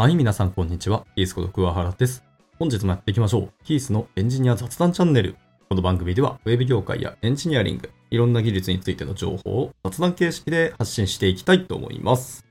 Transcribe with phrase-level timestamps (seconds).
[0.00, 1.04] はい、皆さんこんにちは。
[1.16, 2.22] キースこと桑原です。
[2.56, 3.64] 本日もやっていきましょう。
[3.64, 5.34] キースのエンジニア雑談チャンネル。
[5.68, 12.46] この番組では、ウェブ業界やエンジニアリング、いろんな技術についての情報を雑談形式で発信していきたいと思います。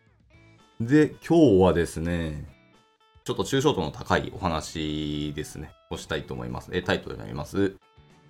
[0.82, 2.44] で、今日はですね、
[3.24, 6.70] ちょっと抽象度の高いお話ですね、をしたいと思います。
[6.74, 7.78] えタイトルになります。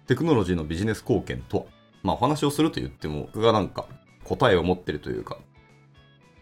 [0.05, 1.65] テクノロジーのビジネス貢献とは
[2.03, 3.87] まあお話をすると言っても、僕がなんか
[4.25, 5.39] 答えを持ってるというか、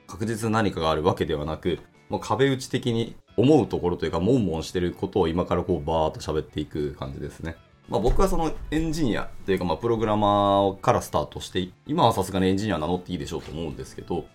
[0.08, 7.55] 確実何かがあるわけではなく、もう壁打ち的に思うところというか、悶々してることを今からこうバーっと喋っていく感じですね。
[7.90, 14.26] まあ僕はそのエンジニアというかまあプログラマーからスタートして、今はさすがにエンジニア名乗っていいでしょうと思うんですけど、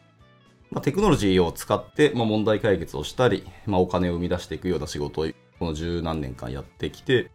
[0.71, 5.27] まあテクノロジーを使ってまあ問題解決をしたり、まあお金を生み出していくような仕事を
[5.59, 7.31] この十何年間やってきて、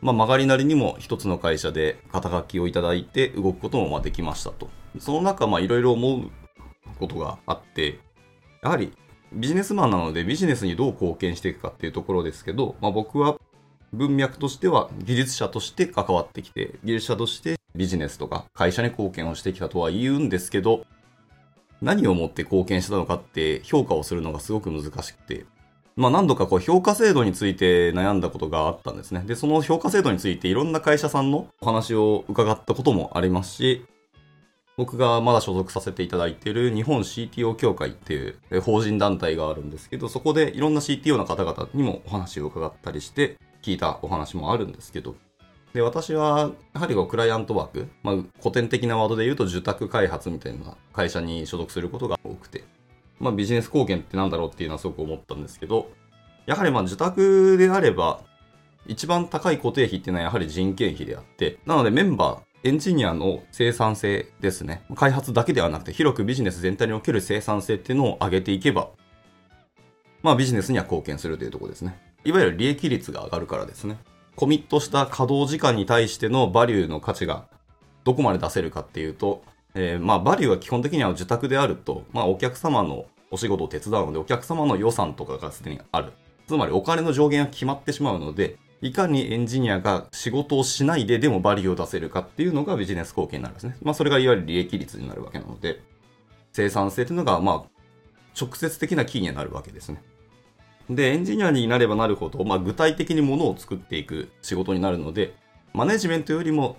[0.00, 4.68] まあ曲がりなりにも一つの会社で肩書きをいただいて動くこともまあできましたと。
[4.98, 6.30] その中いろいろ思う
[6.98, 7.98] ことがあって、
[8.62, 8.92] やはり
[9.32, 13.36] ビジネスマンなのでビジネスにどう貢献していくかっていうところですけど、まあ、僕は
[13.92, 20.84] 文脈としては技術者として関わってきて、技術者としてビジネスとか会社に貢献をしてきたとは言うんですけど、
[21.80, 25.46] 何をもって貢献したのかって評価をするのがすごく難しくて、
[25.96, 29.22] まあ何度かこう評価制度について悩んだことがあったんですね。
[29.26, 33.86] で、その評価制度についていろんな会社さんのお話を伺ったこともありますし、
[34.78, 45.16] 僕がまだ所属させていただいている日本 CTO 協会っていう法人団体があるんですけど、そこでいろんな CTO の方々にもお話を伺ったりして聞いたお話もあるんですけど、
[45.74, 52.62] で、私は、やはりクライアントワーク、まあ、古典的なワードで言うと受託開発みたいな会社に所属することが多くて、
[53.18, 55.90] まあ、ビジネス貢献ってなんだろうっていうのはすごく思ったんですけど、
[56.46, 58.20] やはりまあ受託であれば、
[58.86, 64.82] 一番高い固定費っていうのはやはり人件費であって、なのでメンバー、エンジニアの生産性ですね。
[64.96, 68.88] 開発だけではなくて、広くビジネス全体における生産性っていうのを上げていけば、
[70.22, 71.96] まあビジネスには貢献するというところですね。
[72.24, 73.96] いわゆる利益率が上がるからですね。
[74.34, 77.46] コミットした稼働時間に対してのバリューの価値が
[78.02, 86.12] どこまで出せるかっていうと、えーまあバリューは基本的には受託であると、まあお客様のお仕事を手伝うので、お客様の予算とかがすでにある。
[86.48, 93.76] つまりお金の上限が決まってしまうので、いかにエンジニアが仕事をしないででもバリューを出せるかっていうのがビジネス貢献になるんですね。
[93.82, 95.80] まあそれがいわゆる利益率になるわけなので、
[96.52, 97.78] 生産性っていうのがまあ
[98.40, 100.02] 直接的なキーになるわけですね。
[100.88, 105.34] で、エンジニアになればなるほど、まあ具体的にものを作っていく仕事になるので、
[105.74, 106.78] マネジメントよりも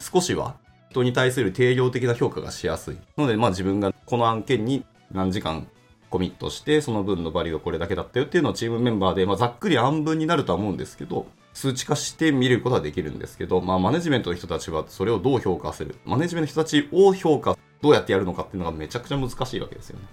[0.00, 0.56] 少しは
[0.90, 2.96] 人に対する定量的な評価がしやすい。
[3.18, 5.68] ので、まあ自分がこの案件に何時間
[6.10, 15.96] コミットして、その分のバリューがこれだけだったよっていうのをチームメンバーで、まあ、ざっくり暗分になるとは思うんですけど、数値化して見ることはできるんですけど、まあ、マネジメントの人たちはそれをどう評価する。
[16.04, 20.06] マネジメントの人たちを評価、どうやってやるのかっていうのがめちゃくちゃ難しいわけですよね。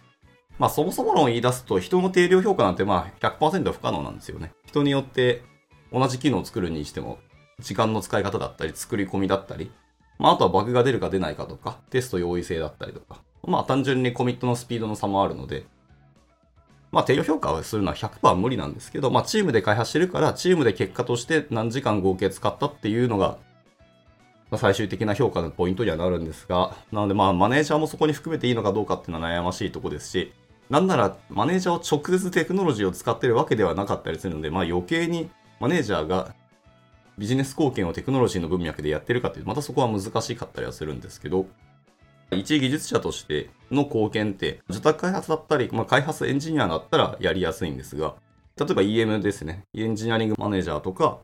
[0.59, 4.51] まあ、そもそも論を言い出すと、人の定量評価なんてまあ100%不可能なんですよね。
[4.65, 5.43] 人によって
[5.91, 7.19] 同じ機能を作るにしても、
[7.59, 9.71] 時間の使い方だったり、作り込みだったり、
[10.19, 15.65] まあ、あとはバグが出るか出ないかとか、テスト容易性だったりとか、まあ、単純にコミットのスピードの差もあるので、
[16.93, 23.39] まあ、定量評価をするのは100%は無理なんですけど、まあ、チームで開発してるから、チームで結果として何時間合計使ったっていうのが、
[24.51, 30.31] まあ、最終的な評価のポイントにはなるんですが、なのでまあ、マネージャーもそこに含めていいのかどうかっていうのは悩ましいとこですし、
[30.69, 36.35] なんなら、マネージャーを直接テクノロジーを使ってるわけではなかったりするので、まあ、余計にマネージャーが
[37.17, 41.47] ビジネス貢献をテクノロジーの文脈でやってるかっていう、またそこは難しかったりはするんですけど、
[42.33, 48.15] 一技術者としての貢献って、受託開発だったり、まあ、開発エンジニアだったらやりやすいんですが、
[48.57, 49.63] 例えば EM ですね。
[49.73, 51.19] エンジニアリングマネージャーとか、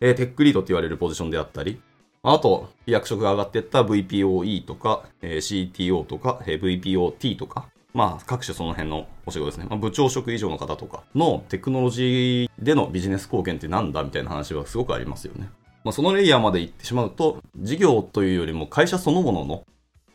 [0.00, 1.80] えーテックリードって言われるポジションであったり、
[2.22, 9.66] あと、役職が上がっていった VPOE とか、えー CTO とか、えー VPOT とか、まあ、各種その辺のお仕事ですね。
[9.68, 15.48] まあ、部長職以上の方とかのテクノロジーでのビジネス貢献ってなんだみたいな話はすごくありますよね。
[15.84, 19.64] まあ、そのレイヤーまで行ってしまうと、事業というよりも会社そのものの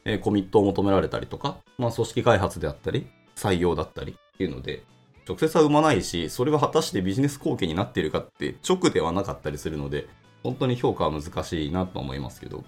[0.06, 4.84] えーコミットを求められたりとか、まあ、組織開発であったり、採用だったりっていうので、
[5.28, 10.08] 直接は生まないし、それが果たしてビジネス貢献になっているかって直ではなかったりするので、
[10.44, 12.64] 本当に評価は難しいなと思いますけど。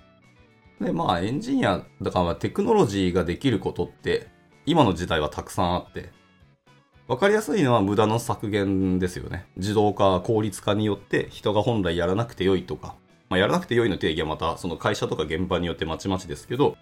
[0.80, 4.28] で、まあ、エンジニア、だからテクノロジーができることって、
[4.66, 6.10] 今の時代はたくさんあって、
[7.08, 9.46] わかりやすいのは無駄の削減ですよね。
[9.58, 12.96] 自動化、効率化によって人が本来やらなくて良いとか、
[13.30, 16.78] まあ、やらなくて良いの定義はまたその会社とか現場によってまちまちですけど、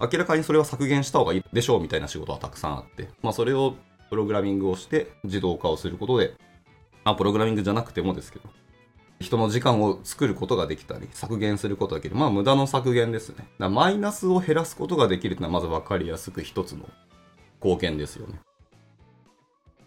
[0.00, 3.74] 明らかにそれは削減した方がいいでしょうみたいな仕事はたくさんあって、まあそれを
[4.10, 6.34] プログラミングをして自動化をすることで、
[7.04, 8.48] まあプログラミングじゃなくてもですけど、
[9.20, 12.18] 人の時間を作ることができたり、削減することができる。
[12.18, 13.36] まあ無駄の削減ですね。
[13.38, 16.88] だからマイナスを減らすことができるというのはまず分かりやすく一つの
[17.62, 18.40] 貢献ですよね。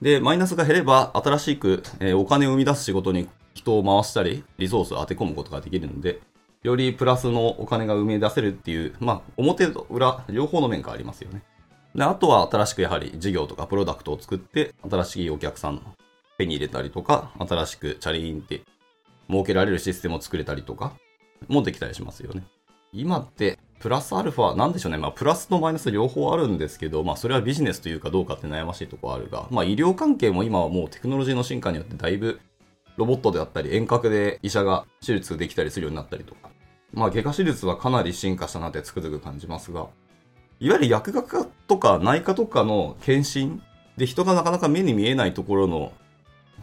[0.01, 6.21] で、マイナスが減れば、新しく、えお金を生み出す仕事に人を回したり、リソースを当て込むことができるので、
[6.67, 11.41] よりプラスのお金が生み出せるっていう、まあ、表と裏、両方の面がありますよね。
[11.95, 15.81] で、あとは新しくやはり事業とかプロダクトを作って、新しいお客さんの
[16.37, 18.61] 手に入れたりとか、新しくチャリーンって
[19.29, 20.93] 設けられるシステムを作れたりとか、
[21.47, 22.43] もできたりしますよね。
[22.91, 24.97] 今って、プラスアルファ、なんでしょうね。
[24.97, 32.41] まあ、プラスとマイナス両方あるんですけど、まあ、それはビジネスというかどうかって悩ましいところあるが、まあ、医療関係も今はもうテクノロジーの進化によってだいぶ、
[32.97, 36.49] ロボットであったり、遠隔で医者が手術できたりするようになったりとか、
[36.93, 39.87] まあ、外科手術はかなり進化したなってつくづく感じますが、
[40.59, 43.61] いわゆる薬学科とか内科とかの検診
[43.97, 45.91] で人がなかなか目に見えないところの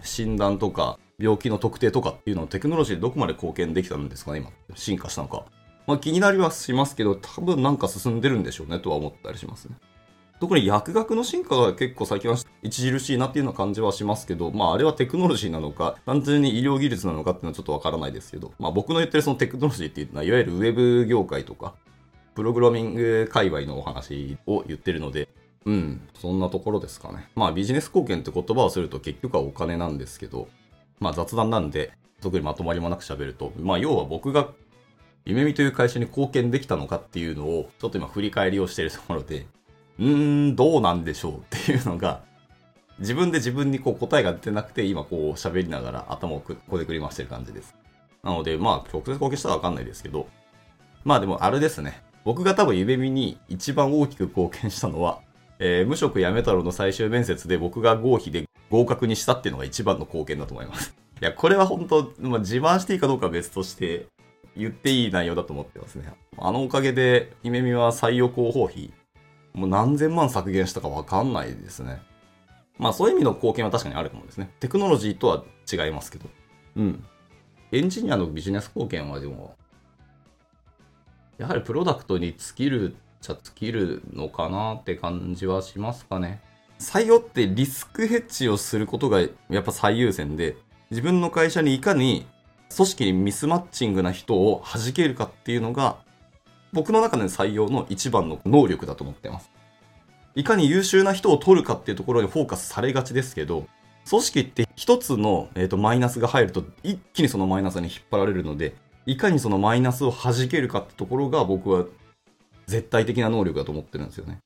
[0.02, 4.50] 診断とか病気の特定とかっていうのをテクノロジーでどこまで貢献できたんですかね、今。
[4.74, 5.44] 進化したのか。
[5.86, 9.76] まあ気になりはしますけど、多分なんか進んでるんでしょうねとは思ったりしますね。
[10.44, 21.72] 特に薬学の進化が結構最近は著しいなっていうような感じはしますけど、まああれはテクノロジーなのか、単純に医療技術なのかっていうのはちょっとわからないですけど、まあ僕の言ってるそのテクノロジーっていうのは、いわゆるウェブ業界とか、
[22.34, 25.30] プログラミング界隈のお話を言ってるので、
[25.64, 27.26] うん、そんなところですかね。
[27.34, 30.48] まあビジネス貢献って言葉をすると結局はお金なんですけど、
[31.00, 34.48] まあ雑談なんで、特にまとまりもなく喋ると、まあ要は僕が
[35.24, 39.46] 夢見という会社に貢献できたのかっていうのを、ちょっと今振り返りをしているところで、
[39.98, 42.22] うーん、どうなんでしょうっていうのが、
[42.98, 47.74] 自分で自分にこう答えが出てなくて、今こう喋りながら頭をくこでくり回してる感じです。
[48.22, 50.28] なので、まあ直接貢献したらわかんないですけど、
[51.04, 52.02] まあでもあれですね。
[52.24, 55.20] 僕が多分夢見に一番大きく貢献したのは、
[55.58, 60.94] えー無職やめ太郎の最終面接で僕が合否で合格にしたっていうのが一番の貢献だと思います。
[61.20, 64.06] いや、これは本当、まあ、自慢していいかどうかは別として、
[64.56, 66.12] 言っていい内容だと思ってますね。
[66.38, 68.92] あのおかげで、夢見は採用広報費、
[69.54, 72.02] もう何千万削減したかわかんないですね。
[72.78, 74.50] まあそういう意味の貢献は確かにあると思うんですね。
[74.60, 76.28] テクノロジーとは違いますけど。
[76.76, 77.04] うん。
[77.72, 79.56] エンジニアのビジネス貢献はでも、
[81.38, 86.40] やはりプロダクトに尽きるっちゃ尽きるのかなって感じはしますかね。
[86.78, 89.28] 採用ってリスクヘッジをすることがや
[89.60, 90.56] っぱ最優先で、
[90.90, 92.26] 自分の会社にいかに
[92.74, 95.98] 組織にミスマッチングな人を弾けるかっていうのが、
[96.74, 99.50] 僕の中での採用の一番の能力だと思ってます。
[100.34, 103.66] いかに優秀な人を取るかっていうところにフォーカスされがちですけど、
[104.10, 108.74] 組織って一つの、えー、とマイナスが入ると一気にそのマイナスに引っ張られるので、
[109.06, 111.84] いかにそのマイナスを弾けるかってところが僕は
[112.66, 114.38] 絶対的な能力だと思ってるんですよね。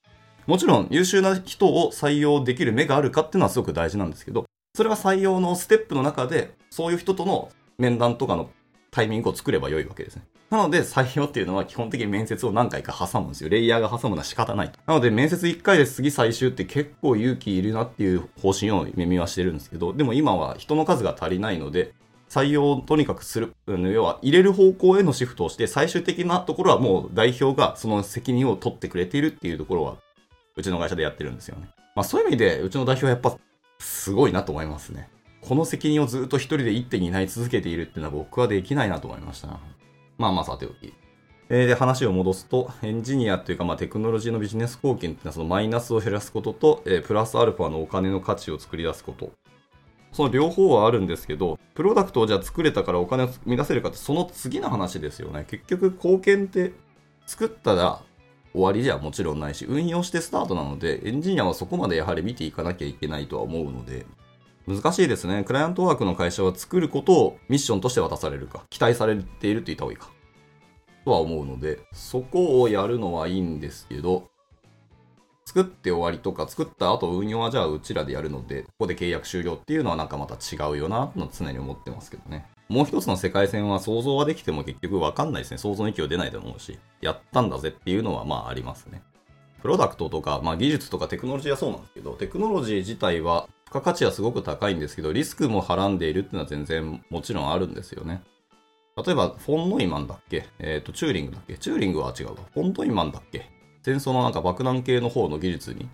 [0.46, 8.50] もちろん優秀な人を採用できる目があるかっていうのはすごく大事なんですけど、それは採用のステップの中で、そういう人との面談とかの
[8.98, 10.24] タイミングを作れば良いわけですね。
[10.50, 13.48] なので採用っていうのは基本的に面接を何回か挟むんですよ。
[13.48, 14.80] レイヤーが挟むのは仕方ないと。
[14.86, 21.94] なので面接1回で次最終って結構勇気いるなっていう方針を耳はしてるんですけど、でも今は人の数が足りないので、
[22.28, 29.96] 採用をとにかくする、要は入れる方向へのシフトをして、最終的なところはもう代表がその責任を取ってくれているっていうところは、
[30.56, 31.68] うちの会社でやってるんですよね。
[31.94, 33.38] まあそういう意味で、うちの代表はやっぱ
[33.78, 35.08] すごいなと思いますね。
[35.40, 39.60] この責任をずっと一人で一手に担い続けているっていうのは僕はできないなと思いました。
[40.18, 40.92] まあまあさておき。
[41.50, 49.32] えーで、話を戻すと、エンジニアというか、まあ、テクノロジーのビジネス貢献っていうのは、そのマイナスを減らすことと、えープラスアルファのお金の価値を作り出すこと。
[50.12, 55.46] その両方はあるんですけど、プロダクトをじゃあ作れたからお金を生み出せるかって、その次の話ですよね。
[55.48, 56.72] 結局、貢献って
[57.26, 58.02] 作ったら
[58.52, 64.04] 終わりじゃもちろんないし、運用してスタートなので、エンジニアはそこまでやはり見ていかなきゃいけないとは思うので、
[64.68, 65.44] 難しいですね。
[65.44, 70.10] クライアントワークの会社は作ることをミッションとして渡されるか、期待されていると言った方がいいか。
[71.06, 74.28] とは思うので、そこをやるのはいいんですけど、
[75.46, 82.46] 作って終わりとか、作った後運用はじゃあうちらでやるので、ここで契約終了っていうのはなんかまた違うよな、と常に思ってますけどね。
[82.68, 85.56] もう一つの世界線は想像はできても結局わかんないですね。
[85.56, 89.02] 想像の域を出ないと思うし、やったんだぜっていうのはまあありますね。
[89.62, 98.22] プロダクトとか、まあ技術とかテクノロジーはそうなんですけど、テクノロジー自体は付加価値はすごく高いんですけど、リスクもはらんでいるっていうのは全然もちろんあるんですよね。
[98.96, 100.48] 例えば、フォンノイマンだっけ？
[100.58, 101.56] えっ、と、チューリングだっけ？
[101.56, 102.34] チューリングは違うわ。
[102.52, 103.48] フォンノイマンだっけ？
[103.84, 105.88] 戦争のなんか爆弾系の方の技術に、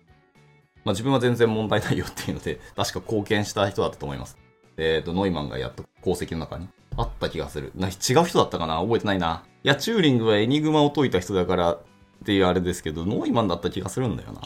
[0.85, 4.39] まあ自分は全然問題ないよっていうので、確か貢献した人だったと思います。
[4.79, 7.73] えっ、と、ノイマンがやった功績の中にあった気がする。
[7.75, 7.95] な違う
[8.25, 8.81] 人だったかな？
[8.81, 9.45] 覚えてないな。
[9.65, 11.79] いや、チューリングはエニグマを解いた人だから
[12.25, 14.41] っていうあれですけど、ノイマンだった気がするんだよな。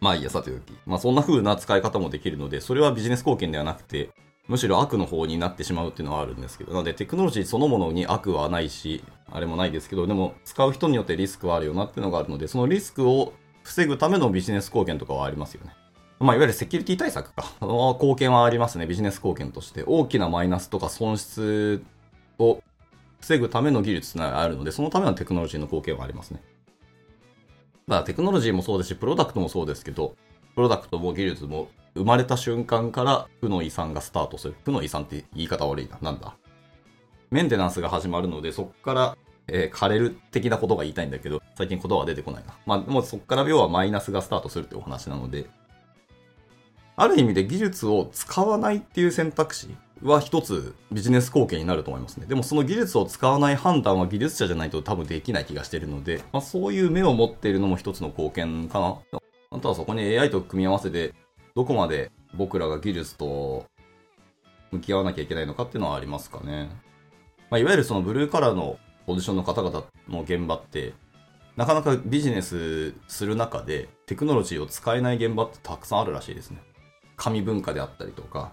[0.00, 0.72] まあいいや、さておき。
[0.86, 4.10] まあそんな風な使い方もできるので、それはビジネス貢献ではなくて、
[4.46, 13.32] むしろ悪の方になってしまうっていうのはあるんですけど、なのでテクノロジーそのものに悪はないし、あれもないですけど、でも使う人によってリスクはあるよなっていうのがあるので、そのリスクを
[13.64, 15.72] 防ぐためのビジネス貢献とかはありますよね。
[16.20, 17.44] まあ、いわゆるセキュリティ対策か。
[17.60, 18.86] 貢献はありますね。
[18.86, 19.84] ビジネス貢献として。
[19.86, 21.82] 大きなマイナスとか損失
[22.38, 22.62] を
[23.20, 26.42] 防ぐための技術があるので、そのためのテクノロジーの貢献はありますね。
[27.88, 30.14] まあ、テクノロジーもそうですし、プロダクトもそうですけど、
[30.54, 34.54] プロダクトも技術も生まれた瞬間から負の遺産がスタートする。
[34.64, 35.98] 負の遺産って言い方悪いな。
[36.02, 36.36] なんだ？
[37.30, 39.16] メンテナンスが始まるので、そこから、
[39.46, 42.54] えー、枯れる的なことが言いたいんだけど、最近言葉は出てこないな。
[42.66, 45.46] まあ、もうそこから要はマイナスがスタートするってお話なので、
[46.96, 52.26] ある意味で技術を使わないっていう選択肢は一つビジネス貢献になると思いますね。
[52.26, 58.98] でもその技術を使わない判断は技術者じゃないと多分できない気がしているので、まあ、そういう目を持っているのも一つの貢献かな。
[59.50, 61.14] あとはそこに AI と組み合わせて、
[61.54, 63.66] どこまで僕らが技術と
[64.70, 66.70] 向き合わなきゃいけないのかっていうのはありますかね。
[67.50, 70.92] まあ、いわゆるそのブルーカラーのポジションの方々の現場って、
[71.56, 76.62] なかなかビジネスする中でテクノロジーを使えない現場ってたくさんあるらしいですね。
[77.16, 78.52] 紙文化であったりとか、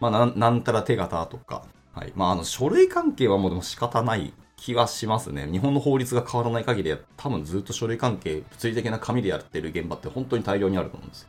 [0.00, 2.12] まあ、なん、たら手形とか、はい。
[2.16, 5.48] まあ、あの、書類関係はもうでも仕方ない気はしますね。
[5.50, 11.28] 日本の法律が変わらない限りは、多分ずっと書類関係、物理的な紙でやってる現場って本当に大量にあると思うんですよ。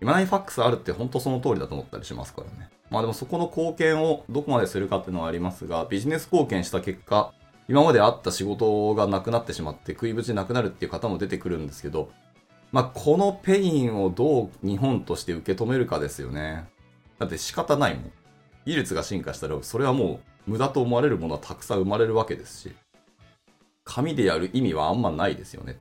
[0.00, 2.70] 今ないファックスあるって本当その通りだと思ったりしますからね。
[2.90, 7.32] まあでもそこの貢献をどこまでするかっていうのはありますが、ビジネス貢献した結果、
[7.68, 12.10] 今まであった仕事がなくなってしまって食いぶちなくなるっていう方も出てくるんですけど、
[12.72, 16.64] まあ、このペインをどう日本として受け止めるかですよね。
[17.22, 18.12] だって仕方ないもん。
[18.66, 22.74] 技術が進化したら、それはもう無駄と思われるものはたくさん生まれるわけですし、
[23.84, 25.78] 紙でやる意味はあんまないですよね。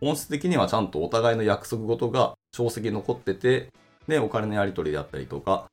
[0.00, 3.70] 本質的にはちゃんとお互いの約束事が証跡残ってて、
[4.08, 5.66] で、お金のやり取りであったりとか、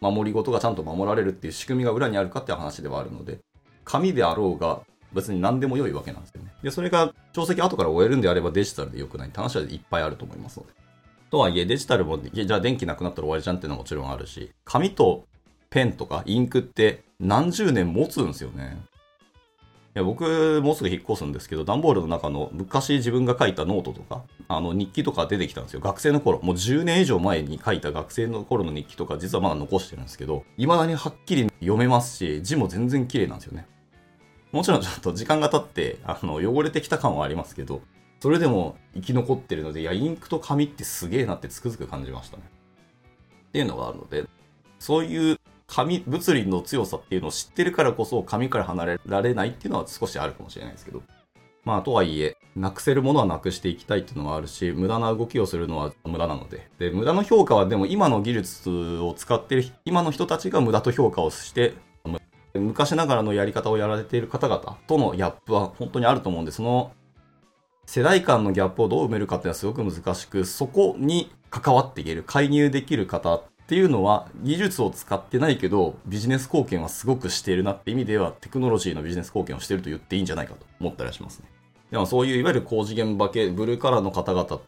[0.00, 3.38] 守り事がちゃんと守られるっていう仕組みが裏にあるかっていう話ではあるので、
[3.84, 6.52] 紙であろうが、別に何でも良いわけなんですよね。
[6.62, 10.72] で、それが定石後から終えるんであればデジタルで良くないって話はいっぱいあると思いますので。
[11.30, 15.24] とはいえ、デジタルも、じゃあ電気なくなったら終わりじゃんっていうのはもちろんあるし、紙と
[15.70, 18.76] ペンとかインクって何十年持つんですよね。
[19.96, 25.80] いや僕、もうすぐ引っ越すんですけど、段ボールの中の昔自分が書いたノートとか、あの日記とか出てきたんですよ。
[25.80, 33.68] 学生の頃、もう10年以上前に書いた学生の頃の日記とか、実はまだ残してるんですけど、未だにはっきり読めますし、字も全然綺麗なんですよね。
[34.50, 37.80] もちろんちょっと時間が経って、あの、汚れてきた感はありますけど、
[38.24, 42.42] それでも生き残ってるので、いや、インクと紙ってすげえなってつくづく感じましたね。
[43.48, 44.24] っていうのがあるので、
[44.78, 51.02] そういう紙、物理の強さっていうのを知ってるからこそ紙から離れられないっていうのは少しあるかもしれないですけど。
[51.66, 56.70] まあ、とはいえ、なくせるものはなくしていきたいっていうのはあるし、無駄な動きをするのは無駄なので。
[56.78, 61.74] で、無駄の評価はでも今の技術を使ってる、今の人たちが無駄と評価をして、
[62.54, 66.92] 昔ながらのやり方をやられている方々とのギャップは本当にあると思うんで、その
[67.86, 81.46] 世代間のギャップをどう埋めるかっていうのはすごく難しく、そこに関わっていける、介入できる方っていうのは技術を使ってないけどビジネス貢献はすごくしているなって意味ではテクノロジーのビジネス貢献をしていると言っていいんじゃないかと思ったりはしますね。
[81.90, 84.60] でもそういういわゆる工事現場系、ブルーカラーの方々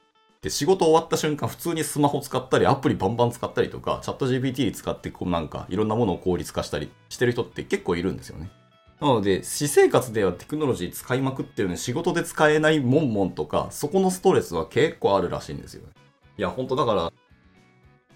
[0.43, 8.51] で、仕事終わった瞬間、普通にスマホ使ったり、アプリバンバン使ったりとか、チャット GPT 使って、こうなんか、いろんなものを効率化したりしてる人って結構いるんですよね。
[9.01, 15.83] なので、私生活ではテクノロジー使いまくってるのに仕事で使えないモンモンとか、そこのストレスは結構あるらしいんですよ。
[16.39, 17.13] いや、本当だから、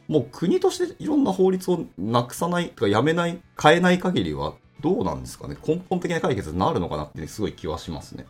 [0.08, 5.56] もう国としていろんな法律をなくさない、とかやめない、変えない限りはどうなんですかね。
[5.66, 8.26] 根本的な解決になるのかなってすごい気はしますね。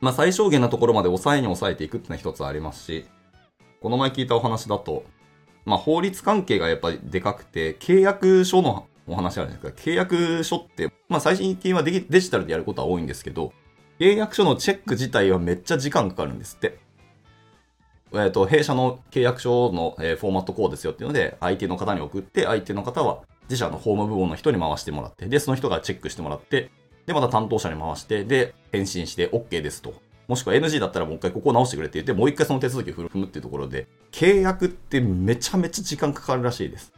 [0.00, 3.04] まあ最小限なところまで抑えに抑えていくっていうのは一つありますし、
[3.82, 5.04] この前聞いたお話だと、
[5.66, 9.90] まあ法律関係がやっぱりでかくて、契約書のお話あるじゃないですか。
[9.90, 13.52] 契約書って、まあ最新近はデジタルでやることは多いんですけど、
[13.98, 16.78] 契約書のチェック自体はめっちゃ時間かかるんですって。
[18.12, 26.70] えっ、ー、と、弊社の契約書の、えー、フォーマットこうですよっていうので、相手の方に送って、相手の方は自社の法務部門の人に回してもらって、で、その人がチェックしてもらって、
[27.06, 29.94] で、また担当者に回して、で、返信して OK ですと。
[30.28, 36.92] もしくは NG だったらもう一回ここを直してくれって言って、もう一回その手続きを踏むっていうところで、契約ってめちゃめちゃ時間かかるらしいです。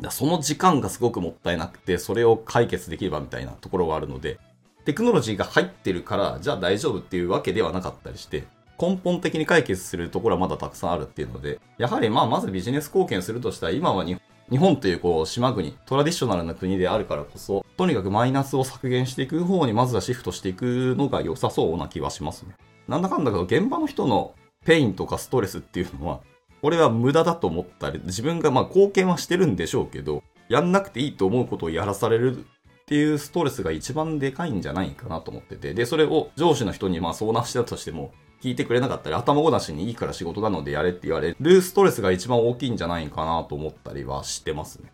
[0.00, 4.38] だその時間がすごくもったいなくて、それを解決できればみたいなところがあるので、
[4.84, 8.44] テクノロジーが入ってるから、じゃあ大丈夫っていうわけではなかったりして、
[8.80, 14.16] 根本的に解決するところはまだたくさんあるっていうので、やはりまあまずビジネス貢献するとしたら、今は日
[14.56, 22.54] 本というこう島国、トラディショナルな国であるからこそ、とにかくマイナスを削減していく方にまずはシフトしていくのが良さそうな気はしますね。
[22.86, 26.20] なんだかんだけど、現場の人のペインとかストレスっていうのは、
[26.60, 32.40] これは無駄だと思ったり、自分がまあ貢献はしてるんでしょうけど、やんなくていいと思うことをやらされるっ
[32.86, 44.92] ていうストレスが一番でかいんじゃないかなと思ってて、で、それを上司の人にまあ相談したとしても、聞いてくれなかったり、頭ごなしにいいから仕事なのでやれって言われるストレスが一番大きいんじゃないかなと思ったりはしてますね。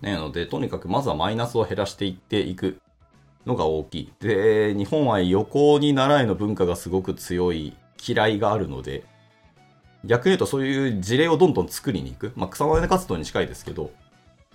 [0.00, 2.80] なので、とにかくまずはマイナスを減らしていっていく
[3.44, 4.12] のが大きい。
[4.20, 9.04] で、日本は横に習いの文化がすごく強い嫌いがあるので、
[10.04, 12.32] 逆に言うとそういう事例をどんどん作りに行く。
[12.36, 13.90] まあ、草の根活動に近いですけど、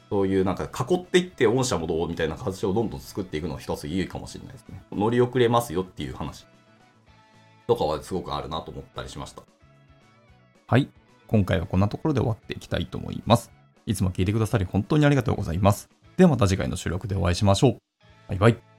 [0.10, 4.82] そういうなんか囲っていって御社もどうみたいな形をどんどん作っていくのが一ついいかもしれないですね。
[4.92, 6.46] 乗り遅れますよっていう話
[7.68, 9.44] とかはすごくあるなと思ったりしました。
[10.68, 10.90] はい。
[11.28, 13.52] 今回はこんなところで終わっていきたいと思います。
[13.86, 15.90] いつも聞いてくださり本当にありがとうございます。
[16.18, 17.78] ではまた次回の収録でお会いしましょう。
[18.30, 18.75] バイバイ。